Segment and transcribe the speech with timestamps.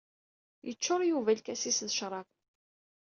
[0.67, 2.27] Yeččur Yuba lkas-is d ccrab.